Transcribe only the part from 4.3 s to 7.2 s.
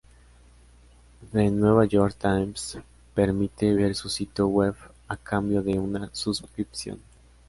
web a cambio de una suscripción.